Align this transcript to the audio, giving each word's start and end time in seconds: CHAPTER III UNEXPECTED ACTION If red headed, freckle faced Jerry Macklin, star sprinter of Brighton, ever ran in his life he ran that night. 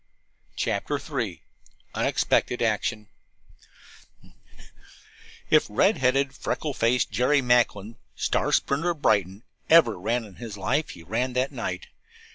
CHAPTER 0.55 0.97
III 0.97 1.43
UNEXPECTED 1.93 2.63
ACTION 2.63 3.07
If 5.51 5.67
red 5.69 5.97
headed, 5.97 6.33
freckle 6.33 6.73
faced 6.73 7.11
Jerry 7.11 7.43
Macklin, 7.43 7.97
star 8.15 8.51
sprinter 8.51 8.89
of 8.89 9.01
Brighton, 9.03 9.43
ever 9.69 9.99
ran 9.99 10.25
in 10.25 10.37
his 10.37 10.57
life 10.57 10.89
he 10.89 11.03
ran 11.03 11.33
that 11.33 11.51
night. 11.51 11.85